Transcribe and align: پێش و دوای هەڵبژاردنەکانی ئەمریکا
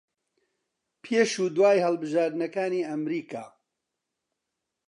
پێش 1.03 1.31
و 1.41 1.45
دوای 1.55 1.83
هەڵبژاردنەکانی 1.85 2.87
ئەمریکا 2.89 3.45